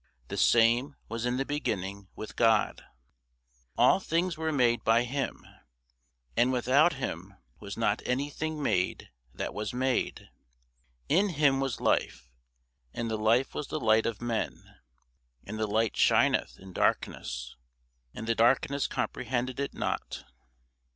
The 0.29 0.37
same 0.37 0.95
was 1.09 1.27
in 1.27 1.37
the 1.37 1.45
beginning 1.45 2.07
with 2.15 2.35
God. 2.35 2.83
All 3.77 3.99
things 3.99 4.35
were 4.35 4.51
made 4.51 4.83
by 4.83 5.03
him; 5.03 5.45
and 6.35 6.51
without 6.51 6.93
him 6.93 7.35
was 7.59 7.77
not 7.77 8.01
any 8.03 8.31
thing 8.31 8.63
made 8.63 9.11
that 9.35 9.53
was 9.53 9.75
made. 9.75 10.29
In 11.07 11.29
him 11.29 11.59
was 11.59 11.79
life; 11.79 12.31
and 12.95 13.11
the 13.11 13.15
life 13.15 13.53
was 13.53 13.67
the 13.67 13.79
light 13.79 14.07
of 14.07 14.23
men. 14.23 14.73
And 15.45 15.59
the 15.59 15.67
light 15.67 15.95
shineth 15.95 16.57
in 16.57 16.73
darkness; 16.73 17.55
and 18.11 18.25
the 18.25 18.33
darkness 18.33 18.87
comprehended 18.87 19.59
it 19.59 19.75
not. 19.75 20.23